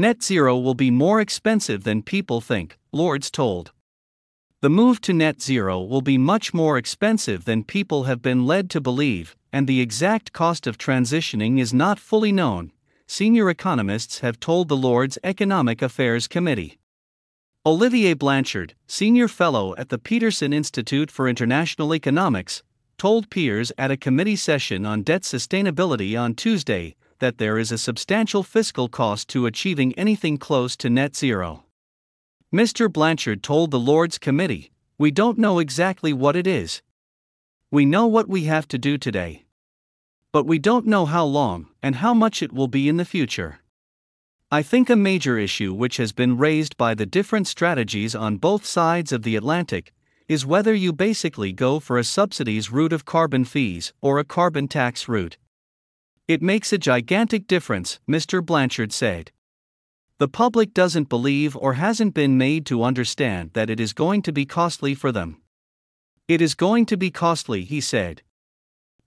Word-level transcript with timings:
Net 0.00 0.22
zero 0.22 0.56
will 0.56 0.74
be 0.74 0.92
more 0.92 1.20
expensive 1.20 1.82
than 1.82 2.02
people 2.02 2.40
think, 2.40 2.78
Lords 2.92 3.32
told. 3.32 3.72
The 4.60 4.70
move 4.70 5.00
to 5.00 5.12
net 5.12 5.42
zero 5.42 5.82
will 5.82 6.02
be 6.02 6.16
much 6.16 6.54
more 6.54 6.78
expensive 6.78 7.46
than 7.46 7.64
people 7.64 8.04
have 8.04 8.22
been 8.22 8.46
led 8.46 8.70
to 8.70 8.80
believe, 8.80 9.36
and 9.52 9.66
the 9.66 9.80
exact 9.80 10.32
cost 10.32 10.68
of 10.68 10.78
transitioning 10.78 11.58
is 11.58 11.74
not 11.74 11.98
fully 11.98 12.30
known, 12.30 12.70
senior 13.08 13.50
economists 13.50 14.20
have 14.20 14.38
told 14.38 14.68
the 14.68 14.76
Lords 14.76 15.18
Economic 15.24 15.82
Affairs 15.82 16.28
Committee. 16.28 16.78
Olivier 17.66 18.14
Blanchard, 18.14 18.74
senior 18.86 19.26
fellow 19.26 19.74
at 19.78 19.88
the 19.88 19.98
Peterson 19.98 20.52
Institute 20.52 21.10
for 21.10 21.28
International 21.28 21.92
Economics, 21.92 22.62
told 22.98 23.30
peers 23.30 23.72
at 23.76 23.90
a 23.90 23.96
committee 23.96 24.36
session 24.36 24.86
on 24.86 25.02
debt 25.02 25.22
sustainability 25.22 26.16
on 26.16 26.34
Tuesday 26.34 26.94
that 27.18 27.38
there 27.38 27.58
is 27.58 27.72
a 27.72 27.78
substantial 27.78 28.42
fiscal 28.42 28.88
cost 28.88 29.28
to 29.28 29.46
achieving 29.46 29.92
anything 29.94 30.38
close 30.38 30.76
to 30.76 30.90
net 30.90 31.16
zero. 31.16 31.64
Mr. 32.54 32.90
Blanchard 32.90 33.42
told 33.42 33.70
the 33.70 33.78
Lords 33.78 34.18
Committee, 34.18 34.70
We 34.98 35.10
don't 35.10 35.38
know 35.38 35.58
exactly 35.58 36.12
what 36.12 36.36
it 36.36 36.46
is. 36.46 36.82
We 37.70 37.84
know 37.84 38.06
what 38.06 38.28
we 38.28 38.44
have 38.44 38.66
to 38.68 38.78
do 38.78 38.96
today. 38.96 39.44
But 40.32 40.46
we 40.46 40.58
don't 40.58 40.86
know 40.86 41.06
how 41.06 41.24
long 41.24 41.68
and 41.82 41.96
how 41.96 42.14
much 42.14 42.42
it 42.42 42.52
will 42.52 42.68
be 42.68 42.88
in 42.88 42.96
the 42.96 43.04
future. 43.04 43.60
I 44.50 44.62
think 44.62 44.88
a 44.88 44.96
major 44.96 45.36
issue 45.36 45.74
which 45.74 45.98
has 45.98 46.12
been 46.12 46.38
raised 46.38 46.78
by 46.78 46.94
the 46.94 47.04
different 47.04 47.46
strategies 47.46 48.14
on 48.14 48.38
both 48.38 48.64
sides 48.64 49.12
of 49.12 49.22
the 49.22 49.36
Atlantic 49.36 49.92
is 50.26 50.46
whether 50.46 50.72
you 50.72 50.92
basically 50.92 51.52
go 51.52 51.80
for 51.80 51.98
a 51.98 52.04
subsidies 52.04 52.70
route 52.72 52.92
of 52.92 53.04
carbon 53.04 53.44
fees 53.44 53.92
or 54.00 54.18
a 54.18 54.24
carbon 54.24 54.68
tax 54.68 55.08
route. 55.08 55.36
It 56.28 56.42
makes 56.42 56.74
a 56.74 56.78
gigantic 56.78 57.46
difference, 57.46 58.00
Mr. 58.06 58.44
Blanchard 58.44 58.92
said. 58.92 59.32
The 60.18 60.28
public 60.28 60.74
doesn't 60.74 61.08
believe 61.08 61.56
or 61.56 61.72
hasn't 61.72 62.12
been 62.12 62.36
made 62.36 62.66
to 62.66 62.82
understand 62.82 63.52
that 63.54 63.70
it 63.70 63.80
is 63.80 63.94
going 63.94 64.20
to 64.22 64.32
be 64.32 64.44
costly 64.44 64.94
for 64.94 65.10
them. 65.10 65.40
It 66.28 66.42
is 66.42 66.54
going 66.54 66.84
to 66.86 66.98
be 66.98 67.10
costly, 67.10 67.64
he 67.64 67.80
said. 67.80 68.20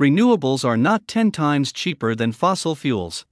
Renewables 0.00 0.64
are 0.64 0.76
not 0.76 1.08
10 1.08 1.32
times 1.32 1.72
cheaper 1.72 2.14
than 2.14 2.30
fossil 2.30 2.76
fuels. 2.76 3.26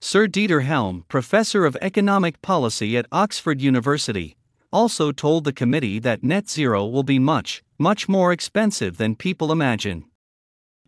Sir 0.00 0.26
Dieter 0.26 0.64
Helm, 0.64 1.04
professor 1.08 1.66
of 1.66 1.76
economic 1.82 2.40
policy 2.40 2.96
at 2.96 3.06
Oxford 3.12 3.60
University, 3.60 4.34
also 4.72 5.12
told 5.12 5.44
the 5.44 5.52
committee 5.52 5.98
that 5.98 6.24
net 6.24 6.48
zero 6.48 6.86
will 6.86 7.02
be 7.02 7.18
much, 7.18 7.62
much 7.78 8.08
more 8.08 8.32
expensive 8.32 8.96
than 8.96 9.14
people 9.14 9.52
imagine. 9.52 10.06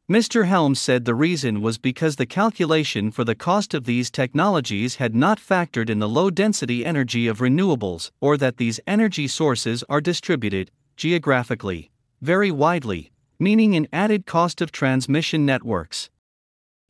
Mr. 0.08 0.46
Helms 0.46 0.80
said 0.80 1.04
the 1.04 1.16
reason 1.16 1.60
was 1.60 1.78
because 1.78 2.14
the 2.14 2.26
calculation 2.26 3.10
for 3.10 3.24
the 3.24 3.34
cost 3.34 3.74
of 3.74 3.86
these 3.86 4.08
technologies 4.08 4.96
had 4.96 5.16
not 5.16 5.40
factored 5.40 5.90
in 5.90 5.98
the 5.98 6.08
low 6.08 6.30
density 6.30 6.86
energy 6.86 7.26
of 7.26 7.38
renewables, 7.38 8.12
or 8.20 8.36
that 8.36 8.56
these 8.56 8.78
energy 8.86 9.26
sources 9.26 9.82
are 9.88 10.00
distributed, 10.00 10.70
geographically, 10.96 11.90
very 12.22 12.52
widely, 12.52 13.10
meaning 13.40 13.74
an 13.74 13.88
added 13.92 14.26
cost 14.26 14.60
of 14.60 14.70
transmission 14.70 15.44
networks. 15.44 16.08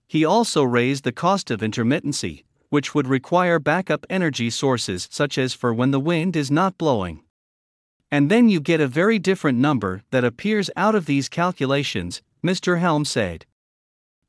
He 0.06 0.22
also 0.22 0.62
raised 0.62 1.04
the 1.04 1.10
cost 1.10 1.50
of 1.50 1.60
intermittency, 1.60 2.44
which 2.68 2.94
would 2.94 3.06
require 3.06 3.58
backup 3.58 4.04
energy 4.10 4.50
sources 4.50 5.08
such 5.10 5.38
as 5.38 5.54
for 5.54 5.72
when 5.72 5.90
the 5.90 5.98
wind 5.98 6.36
is 6.36 6.50
not 6.50 6.76
blowing. 6.76 7.22
And 8.10 8.30
then 8.30 8.50
you 8.50 8.60
get 8.60 8.82
a 8.82 8.86
very 8.86 9.18
different 9.18 9.56
number 9.58 10.02
that 10.10 10.22
appears 10.22 10.68
out 10.76 10.94
of 10.94 11.06
these 11.06 11.30
calculations, 11.30 12.20
Mr. 12.46 12.78
Helm 12.78 13.04
said. 13.04 13.44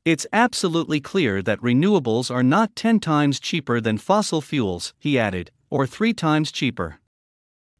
It's 0.04 0.26
absolutely 0.32 1.00
clear 1.00 1.40
that 1.42 1.60
renewables 1.60 2.32
are 2.34 2.42
not 2.42 2.74
10 2.74 2.98
times 2.98 3.38
cheaper 3.38 3.80
than 3.80 3.96
fossil 3.96 4.40
fuels, 4.40 4.92
he 4.98 5.16
added, 5.16 5.52
or 5.70 5.86
3 5.86 6.12
times 6.14 6.50
cheaper. 6.50 6.98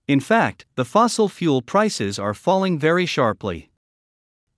In 0.07 0.21
fact, 0.21 0.65
the 0.77 0.85
fossil 0.85 1.29
fuel 1.29 1.61
prices 1.61 2.21
are 2.21 2.35
falling 2.35 2.79
very 2.79 3.05
sharply. 3.05 3.71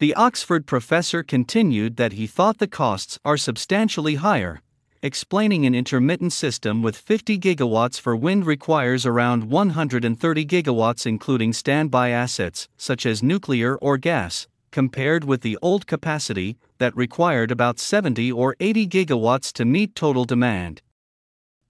The 0.00 0.12
Oxford 0.14 0.66
professor 0.66 1.22
continued 1.22 1.96
that 1.96 2.12
he 2.12 2.26
thought 2.26 2.58
the 2.58 2.66
costs 2.66 3.18
are 3.24 3.38
substantially 3.38 4.16
higher, 4.16 4.60
explaining 5.02 5.64
an 5.64 5.74
intermittent 5.74 6.34
system 6.34 6.82
with 6.82 6.94
50 6.94 7.38
gigawatts 7.38 7.98
for 7.98 8.14
wind 8.14 8.44
requires 8.44 9.06
around 9.06 9.44
130 9.44 10.44
gigawatts, 10.44 11.06
including 11.06 11.54
standby 11.54 12.10
assets, 12.10 12.68
such 12.76 13.06
as 13.06 13.22
nuclear 13.22 13.76
or 13.76 13.96
gas, 13.96 14.46
compared 14.70 15.24
with 15.24 15.42
the 15.42 15.58
old 15.62 15.86
capacity 15.86 16.56
that 16.78 16.96
required 16.96 17.50
about 17.50 17.78
70 17.78 18.30
or 18.32 18.56
80 18.60 18.86
gigawatts 18.86 19.52
to 19.52 19.64
meet 19.64 19.94
total 19.94 20.24
demand. 20.24 20.82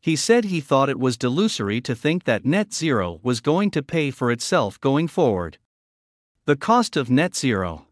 He 0.01 0.17
said 0.17 0.47
he 0.47 0.61
thought 0.61 0.89
it 0.89 0.99
was 0.99 1.19
delusory 1.19 1.83
to 1.85 1.95
think 1.95 2.25
that 2.25 2.47
net 2.47 2.73
zero 2.73 3.21
was 3.23 3.41
going 3.41 3.71
to 3.73 3.83
pay 3.83 4.11
for 4.11 4.31
itself 4.31 4.81
going 4.81 5.09
forward. 5.09 5.59
The 6.47 6.57
cost 6.57 6.97
of 6.97 7.11
net 7.11 7.37
zero. 7.37 7.87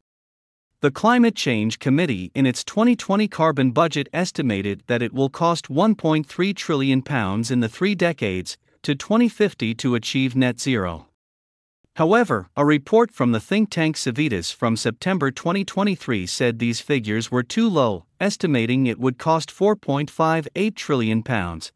The 0.81 0.91
Climate 0.91 1.35
Change 1.35 1.81
Committee 1.81 2.31
in 2.37 2.47
its 2.47 2.63
2020 2.63 3.27
carbon 3.29 3.73
budget 3.73 4.09
estimated 4.13 4.85
that 4.87 5.03
it 5.03 5.13
will 5.13 5.29
cost 5.29 5.69
1.3 5.69 6.57
trillion 6.57 7.03
pounds 7.03 7.51
in 7.51 7.61
the 7.61 7.69
3 7.69 7.95
decades 7.97 8.57
to 8.83 8.95
2050 8.95 9.75
to 9.75 9.95
achieve 9.97 10.37
net 10.37 10.61
zero. 10.61 11.08
However, 11.99 12.49
a 12.57 12.65
report 12.65 13.11
from 13.11 13.33
the 13.33 13.41
think 13.41 13.71
tank 13.71 13.97
Civitas 13.97 14.53
from 14.53 14.77
September 14.77 15.33
2023 15.33 16.29
said 16.29 16.61
these 16.61 16.81
figures 16.81 17.33
were 17.33 17.43
too 17.43 17.69
low, 17.69 18.05
estimating 18.21 18.87
it 18.87 19.01
would 19.01 19.19
cost 19.19 19.51
4.58 19.51 20.77
trillion 20.77 21.25
pounds. 21.25 21.73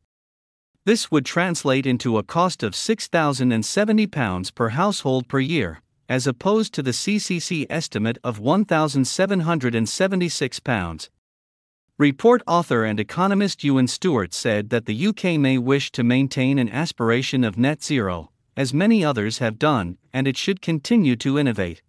This 0.84 1.10
would 1.10 1.26
translate 1.26 1.86
into 1.86 2.18
a 2.18 2.22
cost 2.22 2.62
of 2.62 2.76
6,070 2.76 4.06
pounds 4.06 4.52
per 4.52 4.68
household 4.68 5.26
per 5.26 5.40
year, 5.40 5.82
as 6.08 6.28
opposed 6.28 6.72
to 6.74 6.84
the 6.84 6.92
CCC 6.92 7.66
estimate 7.68 8.18
of 8.22 8.38
£1,776. 8.38 11.08
Report 11.98 12.42
author 12.46 12.84
and 12.84 13.00
economist 13.00 13.64
Ewen 13.64 13.88
Stewart 13.88 14.32
said 14.32 14.70
that 14.70 14.86
the 14.86 15.08
UK 15.08 15.40
may 15.40 15.58
wish 15.58 15.90
to 15.90 16.04
maintain 16.04 16.60
an 16.60 16.68
aspiration 16.68 17.42
of 17.42 17.58
net 17.58 17.82
zero, 17.82 18.31
as 18.56 18.74
many 18.74 19.04
others 19.04 19.38
have 19.38 19.58
done, 19.58 19.98
and 20.12 20.26
it 20.26 20.36
should 20.36 20.60
continue 20.60 21.16
to 21.16 21.38
innovate. 21.38 21.82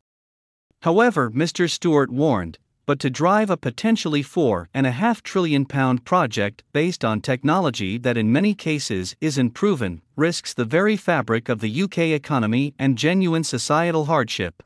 However, 0.81 1.31
Mr. 1.31 1.69
Stewart 1.69 2.11
warned 2.11 2.57
but 2.85 2.99
to 2.99 3.09
drive 3.09 3.49
a 3.49 3.57
potentially 3.57 4.21
four 4.21 4.69
and 4.73 4.85
a 4.85 4.91
half 4.91 5.23
trillion 5.23 5.65
pound 5.65 6.03
project 6.03 6.63
based 6.73 7.05
on 7.05 7.21
technology 7.21 7.97
that 7.97 8.17
in 8.17 8.31
many 8.31 8.53
cases 8.53 9.15
isn't 9.21 9.51
proven, 9.51 10.01
risks 10.15 10.53
the 10.53 10.65
very 10.65 10.97
fabric 10.97 11.49
of 11.49 11.59
the 11.59 11.83
UK 11.83 11.99
economy 11.99 12.73
and 12.77 12.97
genuine 12.97 13.43
societal 13.43 14.05
hardship. 14.05 14.61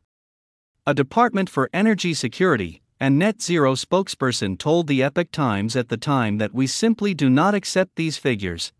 A 0.86 0.94
Department 0.94 1.50
for 1.50 1.70
Energy 1.74 2.14
Security 2.14 2.82
and 3.00 3.20
Net 3.20 3.42
Zero 3.42 3.76
spokesperson 3.76 4.58
told 4.58 4.88
the 4.88 5.04
Epoch 5.04 5.32
Times 5.32 5.76
at 5.76 5.90
the 5.90 5.98
time 5.98 6.40
that 6.40 6.54
we 6.54 6.66
simply 6.66 7.14
do 7.14 7.30
not 7.30 7.54
accept 7.54 7.96
these 7.96 8.18
figures, 8.18 8.74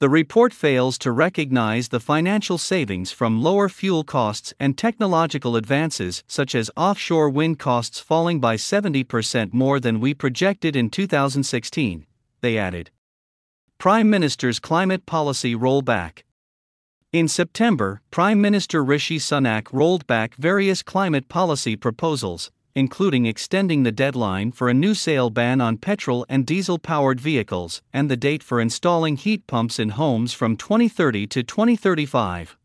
the 0.00 0.08
report 0.08 0.52
fails 0.52 0.98
to 0.98 1.12
recognize 1.12 1.88
the 1.88 2.00
financial 2.00 2.58
savings 2.58 3.12
from 3.12 3.42
lower 3.42 3.68
fuel 3.68 4.02
costs 4.02 4.52
and 4.58 4.76
technological 4.76 5.54
advances, 5.54 6.24
such 6.26 6.54
as 6.54 6.70
offshore 6.76 7.30
wind 7.30 7.58
costs 7.58 8.00
falling 8.00 8.40
by 8.40 8.56
70% 8.56 9.52
more 9.52 9.78
than 9.78 10.00
we 10.00 10.12
projected 10.12 10.74
in 10.74 10.90
2016, 10.90 12.06
they 12.40 12.58
added. 12.58 12.90
Prime 13.78 14.10
Minister's 14.10 14.58
climate 14.58 15.06
policy 15.06 15.54
rollback. 15.54 16.22
In 17.12 17.28
September, 17.28 18.00
Prime 18.10 18.40
Minister 18.40 18.82
Rishi 18.82 19.18
Sunak 19.18 19.68
rolled 19.72 20.04
back 20.08 20.34
various 20.34 20.82
climate 20.82 21.28
policy 21.28 21.76
proposals, 21.76 22.50
including 22.74 23.24
extending 23.24 23.84
the 23.84 23.92
deadline 23.92 24.50
for 24.50 24.68
a 24.68 24.74
new 24.74 24.94
sale 24.94 25.30
ban 25.30 25.60
on 25.60 25.76
petrol 25.76 26.26
and 26.28 26.44
diesel 26.44 26.78
powered 26.78 27.20
vehicles 27.20 27.80
and 27.92 28.10
the 28.10 28.16
date 28.16 28.42
for 28.42 28.60
installing 28.60 29.16
heat 29.16 29.46
pumps 29.46 29.78
in 29.78 29.90
homes 29.90 30.32
from 30.32 30.56
2030 30.56 31.26
to 31.28 31.42
2035. 31.42 32.56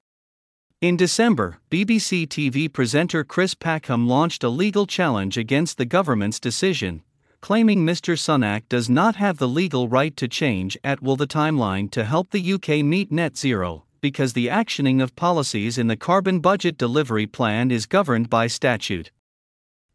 In 0.81 0.97
December, 0.97 1.59
BBC 1.69 2.25
TV 2.27 2.71
presenter 2.71 3.23
Chris 3.23 3.53
Packham 3.53 4.07
launched 4.07 4.43
a 4.43 4.49
legal 4.49 4.87
challenge 4.87 5.37
against 5.37 5.77
the 5.77 5.85
government's 5.85 6.39
decision, 6.39 7.03
claiming 7.41 7.85
Mr. 7.85 8.17
Sunak 8.17 8.63
does 8.69 8.89
not 8.89 9.17
have 9.17 9.37
the 9.37 9.47
legal 9.47 9.87
right 9.87 10.15
to 10.17 10.27
change 10.27 10.77
at 10.83 11.03
will 11.03 11.17
the 11.17 11.27
timeline 11.27 11.91
to 11.91 12.05
help 12.05 12.31
the 12.31 12.53
UK 12.53 12.83
meet 12.83 13.11
net 13.11 13.37
zero, 13.37 13.83
because 14.01 14.33
the 14.33 14.47
actioning 14.47 15.03
of 15.03 15.15
policies 15.15 15.77
in 15.77 15.87
the 15.87 15.97
Carbon 15.97 16.39
Budget 16.39 16.77
Delivery 16.77 17.27
Plan 17.27 17.69
is 17.69 17.85
governed 17.85 18.29
by 18.29 18.47
statute 18.47 19.11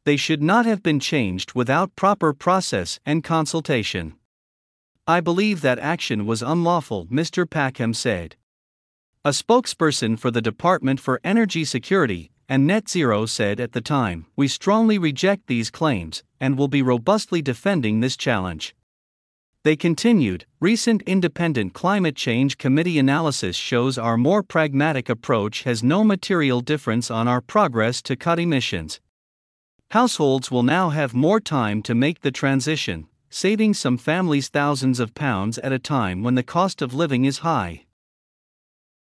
they 0.05 0.17
should 0.17 0.43
not 0.43 0.67
have 0.67 0.83
been 0.83 1.01
changed 1.01 1.55
without 1.55 1.97
proper 1.97 2.33
process 2.33 3.01
and 3.06 3.25
consultation. 3.25 4.15
I 5.06 5.21
believe 5.21 5.61
that 5.61 5.79
action 5.79 6.27
was 6.27 6.43
unlawful, 6.43 7.06
Mr. 7.06 7.49
Packham 7.49 7.95
said. 7.95 8.37
A 9.25 9.31
spokesperson 9.31 10.19
for 10.19 10.31
the 10.31 10.43
Department 10.43 11.01
for 11.01 11.21
Energy 11.25 11.65
Security 11.65 12.31
and 12.49 12.67
Net 12.67 12.89
Zero 12.89 13.25
said 13.25 13.59
at 13.59 13.73
the 13.73 13.81
time, 13.81 14.27
We 14.37 14.49
strongly 14.49 14.99
reject 14.99 15.47
these 15.47 15.71
claims 15.71 16.23
and 16.39 16.59
will 16.59 16.69
be 16.69 16.83
robustly 16.83 17.41
defending 17.41 18.01
this 18.01 18.17
challenge. 18.17 18.75
They 19.62 19.77
continued 19.77 20.45
Recent 20.61 21.01
Independent 21.03 21.73
Climate 21.73 22.17
Change 22.17 22.59
Committee 22.59 22.99
analysis 22.99 23.56
shows 23.56 23.97
our 23.97 24.19
more 24.19 24.43
pragmatic 24.43 25.09
approach 25.09 25.62
has 25.62 25.83
no 25.83 26.05
material 26.05 26.61
difference 26.61 27.11
on 27.11 27.27
our 27.27 27.41
progress 27.41 28.03
to 28.03 28.15
cut 28.15 28.39
emissions. 28.39 29.01
Households 29.91 30.51
will 30.51 30.63
now 30.63 30.91
have 30.91 31.15
more 31.15 31.41
time 31.41 31.83
to 31.83 31.95
make 31.95 32.21
the 32.21 32.31
transition, 32.33 33.07
saving 33.31 33.75
some 33.75 33.97
families 33.97 34.49
thousands 34.49 34.99
of 35.01 35.15
pounds 35.15 35.59
at 35.59 35.73
a 35.73 35.79
time 35.79 36.23
when 36.23 36.35
the 36.35 36.43
cost 36.43 36.83
of 36.83 36.95
living 36.95 37.25
is 37.25 37.39
high. 37.39 37.85